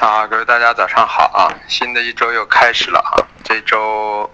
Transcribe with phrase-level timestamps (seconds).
[0.00, 1.50] 啊，各位大家早上好啊！
[1.66, 3.18] 新的一周又开始了啊！
[3.42, 4.32] 这周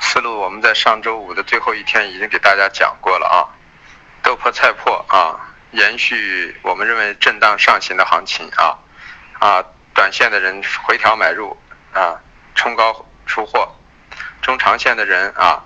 [0.00, 3.44] 思路我们在上周五的最后一天已经给大家讲过了啊。
[4.22, 5.38] 豆粕菜粕啊，
[5.72, 8.78] 延续我们认为震荡上行的行情啊
[9.38, 9.62] 啊，
[9.92, 11.54] 短线的人回调买入
[11.92, 12.16] 啊，
[12.54, 13.68] 冲高出货；
[14.40, 15.62] 中长线的人啊，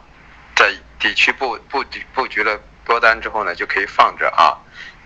[0.56, 4.58] 在底区布布局布局了多单之后呢，就可以放着啊，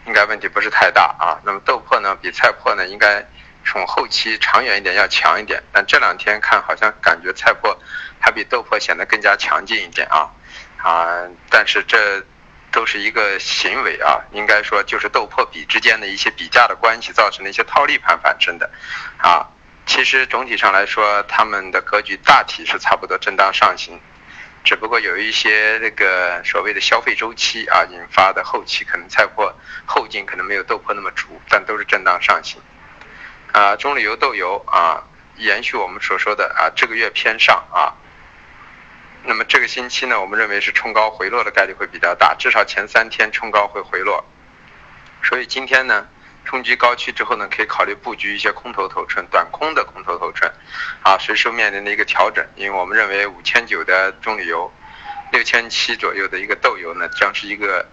[0.06, 1.38] 应该问题不是太大啊。
[1.44, 3.22] 那么豆粕呢，比菜粕呢，应该。
[3.64, 7.76] 从后期长远一点要强一点，但这两天看好像感觉菜粕
[8.20, 10.30] 还比豆粕显得更加强劲一点啊
[10.78, 11.26] 啊！
[11.50, 12.24] 但是这
[12.70, 18.70] 都是一个行为啊，应该说就是豆粕比之间的一些比价的关系造成的一些套利盘反生的
[19.18, 19.48] 啊。
[19.86, 24.00] 其实总体上来说，他们的格局大体是差不多震荡上行，
[24.64, 29.52] 只不过有一些那个所谓的消费周期啊引发的后期可能菜粕
[29.84, 32.60] 后劲可能没有豆粕那么足，但都是震荡上行。
[33.54, 35.04] 啊，中榈油豆油啊，
[35.36, 37.94] 延续我们所说的啊，这个月偏上啊，
[39.22, 44.24] 那么这个星期呢，我们认为是冲高回落的概率会比较大，至少前三天冲高会回落，
[45.22, 46.08] 所以今天呢，
[46.44, 50.52] 冲击高区之后呢，可以考虑布局一些空头头寸，短空的空头头寸，
[51.04, 54.68] 啊，随时面临的一个调整，因为我们认为五千九的中榈油，
[55.30, 57.86] 六千七左右的一个豆油呢，将是一个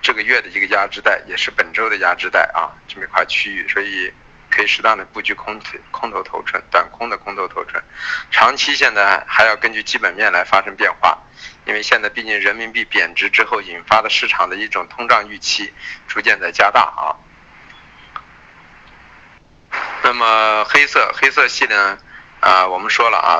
[0.00, 4.12] 这个月的一个压制带，也是本周的压制带啊，这么一块区域，所以。
[4.54, 7.82] 可以适当的布局空头空头头寸，短空的空头头寸，
[8.30, 11.18] 长期现在还要根据基本面来发生变化，
[11.64, 15.72] 因为现在毕竟人民币贬值之后引发的市场的一种通胀预期
[16.06, 17.16] 逐渐在加大啊。
[20.02, 21.98] 那么黑色黑色系呢？
[22.40, 23.32] 啊，我们说了啊，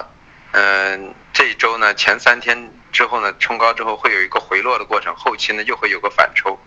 [0.52, 6.58] 嗯，这一周呢前三天之后呢冲高之后会有一个回落的过程，后期呢又会有个反抽，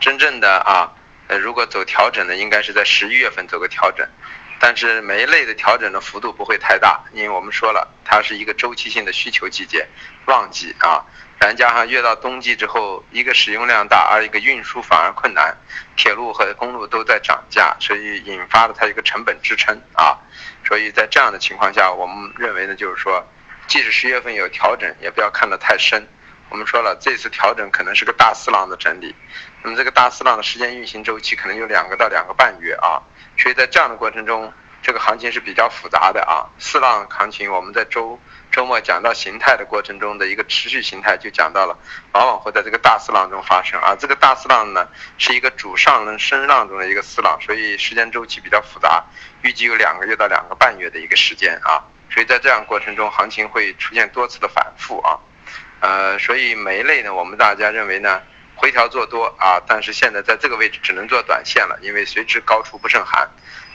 [0.00, 0.96] 真正的啊。
[1.30, 4.04] 呃，如果走调整呢，应该是在十一月份走个调整，
[4.58, 9.86] 但是每一类的调整的幅度不会太大，因为我们说了，它是一个周期性的需求季节，
[10.24, 11.06] 旺季啊，
[11.38, 15.56] 然加上越到冬季之后，一个使用量大，二一个运输反而困难，
[15.94, 20.18] 铁路和公路都在涨价，所以引发了它一个成本支撑啊，
[20.66, 23.24] 所以在这样的情况下，我们认为呢，就是说，
[23.68, 26.04] 即使十月份有调整，也不要看得太深。
[26.50, 29.14] 我们说了，这次调整可能是个大四浪的整理，
[29.62, 33.00] 那么这个大四浪的时间运行周期可能有两个到两个半月啊，
[33.38, 34.52] 所以在这样的过程中，
[34.82, 36.50] 这个行情是比较复杂的啊。
[36.58, 38.18] 四浪行情，我们在周
[38.50, 41.78] 周末讲到形态的过程中的一个持续形态，就讲到了，
[42.12, 43.94] 往往会在这个大四浪中发生啊。
[43.96, 49.04] 这个大四浪呢，是一个主上升浪中的一个四浪，所以时间周期比较复杂，
[49.42, 51.78] 预计有两个月到两个半月的一个时间啊。
[52.12, 55.16] 所以在这样过程中，行情会出现多次的反复啊。
[55.80, 58.20] 呃，所以每一类呢，我们大家认为呢，
[58.54, 63.28] 回调做多啊，但是现在在这个位置只能做短线了，因为随之高处不胜寒。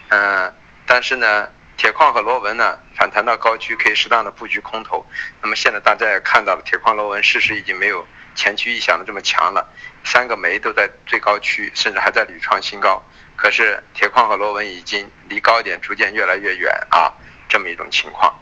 [0.09, 0.53] 嗯，
[0.85, 5.03] 但是呢，铁矿和螺纹呢反弹到高区可以适当的布局空头。
[5.41, 8.05] 那么现在大家也看到了，铁矿螺纹事实已经没有
[8.35, 9.67] 前期预想的这么强了，
[10.03, 13.03] 三个煤都在最高区，甚至还在屡创新高。
[13.35, 17.11] 可是铁矿和螺纹已经离高点逐渐越来越远啊，
[17.49, 18.33] 这么一种情况。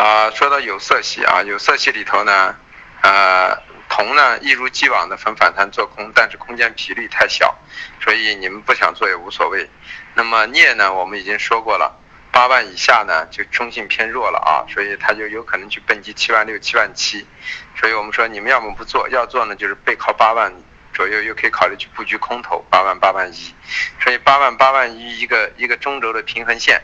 [0.00, 2.56] 啊，说到有色系啊，有色系里头呢，
[3.02, 3.54] 呃，
[3.90, 7.54] 铜呢一如既往的分反弹做空，但是空间频率太小，
[8.02, 9.68] 所以你们不想做也无所谓。
[10.14, 12.00] 那么镍呢，我们已经说过了，
[12.32, 17.26] 八万以下呢就中性偏弱了啊，所以它就有可能去奔击七万六、七万七。
[17.78, 20.50] 所以我们说你们要么不做，要做呢就是背靠八万
[20.94, 23.54] 左右，又可以考虑去布局空头八万、八万一。
[24.02, 26.80] 所以八万、八万一一个一个中轴的平衡线。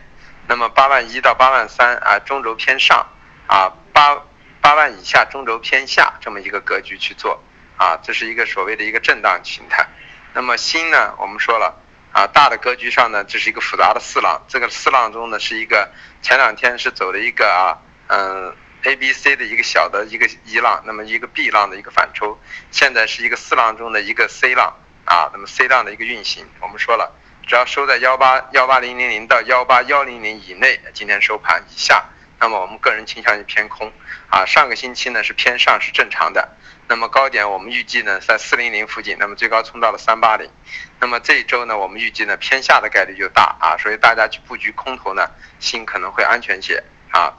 [0.49, 3.07] 那么八万一到八万三啊，中轴偏上
[3.49, 4.23] 啊，八
[4.61, 7.43] 八万以下中轴偏下这么一个格局去做
[7.77, 9.87] 啊，这是一个所谓的一个震荡形态。
[10.33, 11.75] 那么新呢，我们说了
[12.13, 15.91] 啊，大的格局上呢，这是一个复杂的四浪，这个四浪中呢是一个
[16.23, 22.39] 前两天是走了一个啊，嗯，A B C 的一个小的一个一浪，那么一个 B 浪的一个反抽，
[22.71, 27.13] 现在是一个四浪中的一个 C 浪啊，那么 C 浪的一个运行，我们说了。
[27.47, 32.05] 只要收在幺八幺八零零零到幺八幺零零以内，今天收盘以下，
[32.41, 33.93] 那么我们个人倾向于偏空
[34.29, 34.45] 啊。
[34.45, 36.57] 上个星期呢是偏上是正常的，
[36.89, 40.51] 那么高点我们预计呢在四零零附近，那么最高冲到了三八零，
[40.99, 46.83] 那么这一周呢我们预计呢偏下的概率就大啊，所以大家去布局空头呢心可能会安全些
[47.13, 47.33] 啊。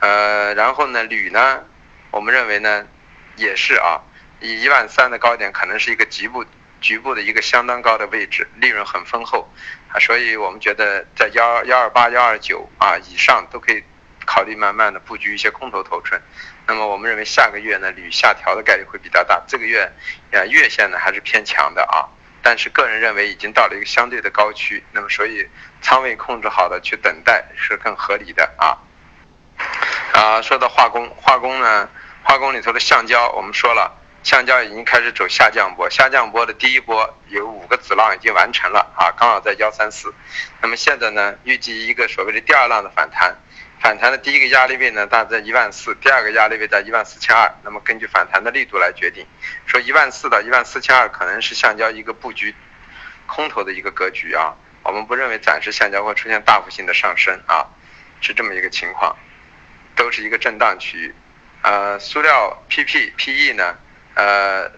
[0.00, 1.62] 呃，然后呢铝呢，
[2.10, 2.86] 我们认为呢
[3.36, 4.00] 也是啊，
[4.40, 6.42] 以一万三的高点可能是一个局部。
[6.82, 9.48] 局部的一个相当高的位置，利润很丰厚
[9.88, 13.82] 啊，所以我们觉得在幺幺二八、幺二九啊以上都可以
[14.26, 16.20] 考虑慢慢的布局一些空头头寸。
[16.66, 19.90] 那么我们认为下个月呢铝下调的概率会比较大，这个月
[20.32, 22.04] 啊月线呢还是偏强的啊。
[22.44, 25.48] 但是个人认为已经到了一个相对的高区，那么所以
[25.80, 28.76] 仓位控制好的去等待是更合理的啊。
[30.12, 31.88] 啊，说到化工，化工呢，
[32.24, 40.14] 化工里头的橡胶，我们说了，橡胶已经开始走下降波，下降波的第一波有五个子浪已经完成了啊，刚好在幺三四，
[40.60, 43.36] 那么现在呢，预计一个所谓的第二浪的反弹。
[43.80, 47.52] 反弹的第一个压力位呢，大概在一万四，第二个压力位在一万四千二。
[47.64, 49.26] 那么根据反弹的力度来决定，
[49.66, 52.54] 说一万四到一万四千二可能是橡胶一个布局
[53.26, 54.54] 空头的一个格局啊。
[54.84, 57.66] 我们不认为暂时橡胶会出现大幅性的上升啊，
[58.20, 59.16] 是这么一个情况，
[59.96, 61.14] 都是一个震荡区域。
[61.62, 63.76] 呃，塑料 PP、PE 呢，
[64.14, 64.70] 呃，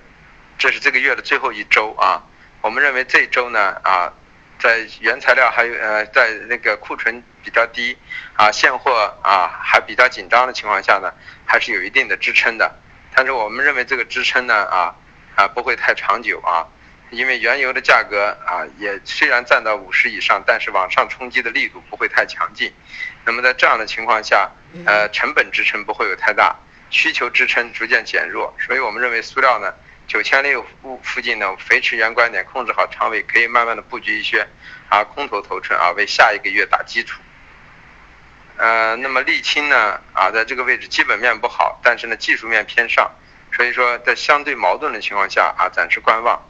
[0.58, 2.22] 这是这个月的最后一周啊。
[2.60, 4.12] 我们认为这周呢啊，
[4.58, 7.22] 在原材料还有呃，在那个库存。
[7.44, 7.94] 比较低
[8.36, 11.12] 啊，现货啊还比较紧张的情况下呢，
[11.44, 12.74] 还是有一定的支撑的。
[13.14, 14.94] 但是我们认为这个支撑呢啊
[15.36, 16.64] 啊不会太长久啊，
[17.10, 22.72] 因为原油的价格啊也虽然站到五十以上，但是往上冲击的力度不会太强劲。
[23.26, 24.50] 那么在这样的情况下，
[24.86, 26.56] 呃成本支撑不会有太大，
[26.94, 29.74] 需求支撑逐渐减弱，所以我们认为塑料呢
[30.06, 34.46] 九千六附附近呢维持原观点，控制好仓位，可以慢慢的布局一些
[34.88, 37.20] 啊空头头寸啊，为下一个月打基础。
[38.56, 40.00] 呃，那么沥青呢？
[40.12, 43.10] 啊，在这个位置基本面不好，但是呢技术面偏上，
[43.56, 46.40] 所以说在相对矛盾的情况下啊，暂时观望。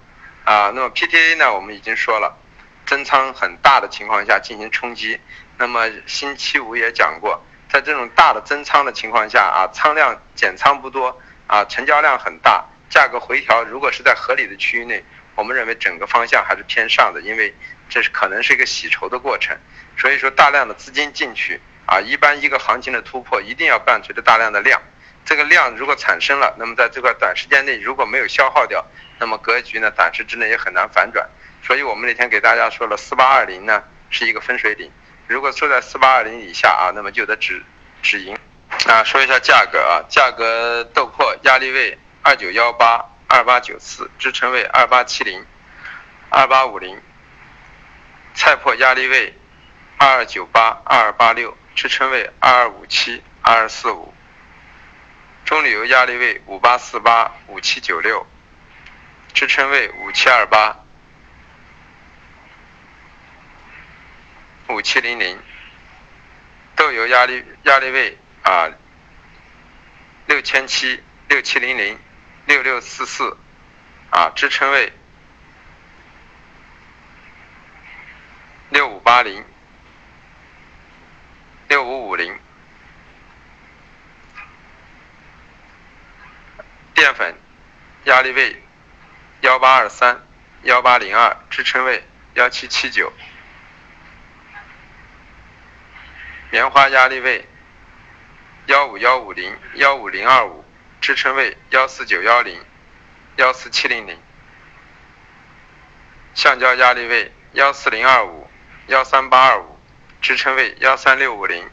[0.44, 2.36] 啊，那么 PTA 呢，我们已经说了，
[2.84, 5.18] 增仓很大的情况下进行冲击。
[5.56, 7.42] 那么星期五也讲过，
[7.74, 15.02] 在这种大的增仓的情况下啊，仓量减仓不多啊，成交量很大，价格回调如果是在合理的区域内，
[15.34, 17.52] 我们认为整个方向还是偏上的，因为
[17.88, 19.58] 这是可能是一个洗筹的过程，
[19.96, 21.60] 所以说大量的资金进去。
[21.86, 24.80] 啊，一般一个行情的突破一定要伴随着大量的量，
[25.24, 28.86] 这个量如果产生了，那么在这块短时间内如果没有消耗掉，
[29.18, 31.28] 那么格局呢短时之内也很难反转。
[31.64, 34.88] 所以我们那天给大家说了，四八二零呢是一个分水岭，
[35.26, 37.62] 如果收在四八二零以下啊，那么就得止
[38.02, 38.36] 止盈。
[38.86, 45.44] 啊，说一下价格啊，价格豆粕压力位二九幺八二八九四，支撑位二八七零
[46.28, 47.00] 二八五零，
[48.34, 49.38] 菜粕压力位
[49.96, 51.56] 二二九八二二八六。
[51.74, 54.14] 支撑位二二五七二二四五，
[55.44, 58.24] 中铝油压力位五八四八五七九六，
[59.32, 60.83] 支撑位五七二八
[64.74, 65.38] 五七零零，
[66.76, 68.68] 豆油压力压力位啊
[70.26, 71.98] 六千七六七零零
[72.46, 73.36] 六六四四
[74.10, 74.92] 啊，支撑位
[78.70, 79.44] 六五八零。
[81.66, 82.38] 六五五零，
[86.94, 87.34] 淀粉
[88.04, 88.62] 压力位
[89.40, 90.22] 幺八二三
[90.62, 92.04] 幺八零二，支撑位
[92.34, 93.10] 幺七七九。
[96.54, 97.48] 棉花压力位
[98.66, 100.64] 幺五幺五零幺五零二五，
[101.00, 102.64] 支撑位幺四九幺零
[103.38, 104.16] 幺四七零零。
[106.32, 108.48] 橡胶压力位幺四零二五
[108.86, 109.76] 幺三八二五。
[110.22, 111.68] 支撑位幺三六五零，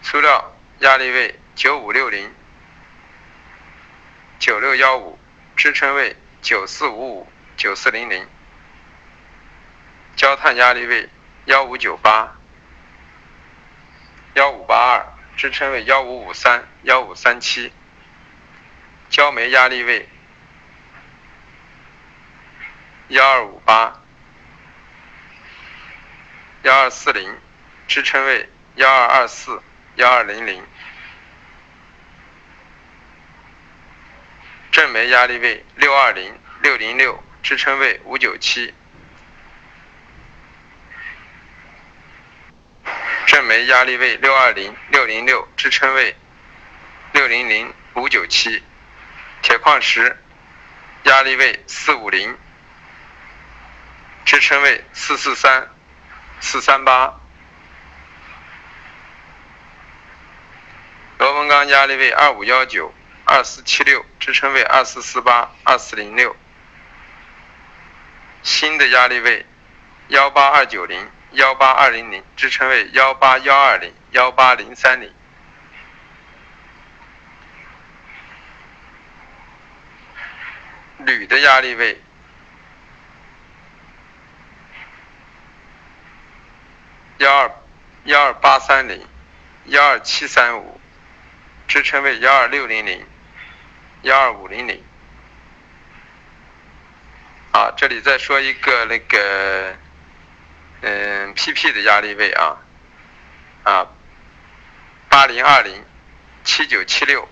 [0.00, 2.32] 塑料压力位九五六零
[4.38, 5.18] 九六幺五，
[5.54, 7.28] 支撑位九四五五
[7.58, 8.26] 九四零零，
[10.16, 11.08] 焦炭压力位
[11.46, 12.36] 幺五九八
[14.34, 15.06] 幺五八二，
[15.36, 17.72] 支撑位幺五五三幺五三七，
[19.10, 20.08] 焦煤压力位。
[23.08, 24.00] 幺二五八，
[26.62, 27.38] 幺二四零，
[27.86, 29.62] 支撑位幺二二四，
[29.96, 30.64] 幺二零零，
[34.72, 38.72] 正煤压力位六二零，六零六，支撑位五九七，
[43.44, 46.16] 煤压力位六二零，六零六，支撑位
[47.12, 48.62] 六零零，五九七，
[49.42, 50.18] 铁矿石
[51.04, 52.36] 压力位四五零。
[54.24, 55.68] 支撑位四四三
[56.40, 57.20] 四三八，
[61.18, 62.92] 螺纹钢压力位二五幺九
[63.26, 66.34] 二四七六，支撑位二四四八二四零六，
[68.42, 69.44] 新的压力位
[70.08, 75.12] 幺八二九零幺八二零零，支撑位幺八幺二零幺八零三零，
[80.98, 82.00] 铝的压力位。
[87.18, 87.50] 幺二
[88.04, 89.06] 幺二八三零，
[89.66, 90.80] 幺二七三五，
[91.68, 93.06] 支撑位幺二六零零，
[94.02, 94.82] 幺二五零零。
[97.52, 99.76] 啊，这里再说一个那个，
[100.82, 102.56] 嗯，PP 的压力位啊，
[103.64, 103.86] 啊，
[105.08, 105.84] 八零二零
[106.44, 107.28] 七九七六，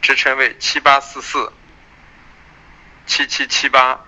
[0.00, 1.52] 支撑位七八四四
[3.06, 4.00] 七七七八。